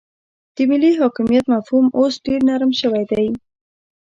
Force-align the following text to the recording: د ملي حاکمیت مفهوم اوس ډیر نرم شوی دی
د 0.55 0.57
ملي 0.69 0.91
حاکمیت 0.99 1.45
مفهوم 1.53 1.85
اوس 1.99 2.13
ډیر 2.25 2.39
نرم 2.49 2.71
شوی 2.81 3.03
دی 3.11 3.27